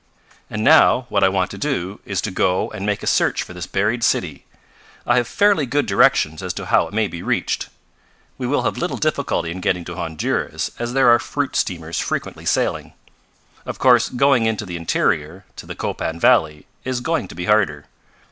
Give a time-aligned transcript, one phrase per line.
[0.49, 3.53] "And now, what I want to do, is to go and make a search for
[3.53, 4.45] this buried city.
[5.05, 7.69] I have fairly good directions as to how it may be reached.
[8.39, 12.45] We will have little difficulty in getting to Honduras, as there are fruit steamers frequently
[12.47, 12.93] sailing.
[13.63, 17.85] Of course going into the interior to the Copan valley is going to be harder.